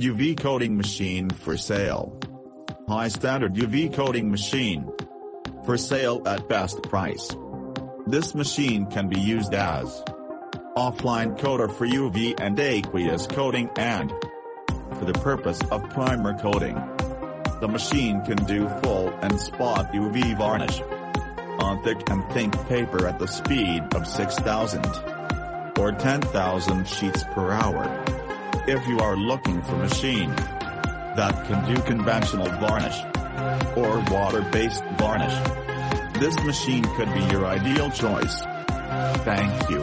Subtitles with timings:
[0.00, 2.18] UV coating machine for sale.
[2.88, 4.90] High standard UV coating machine.
[5.66, 7.36] For sale at best price.
[8.06, 10.02] This machine can be used as
[10.74, 14.10] offline coater for UV and aqueous coating and
[14.98, 16.76] for the purpose of primer coating.
[17.60, 20.80] The machine can do full and spot UV varnish
[21.62, 24.86] on thick and thin paper at the speed of 6000
[25.78, 28.09] or 10,000 sheets per hour.
[28.70, 30.30] If you are looking for machine
[31.16, 33.00] that can do conventional varnish
[33.76, 35.34] or water-based varnish,
[36.20, 38.42] this machine could be your ideal choice.
[39.24, 39.82] Thank you.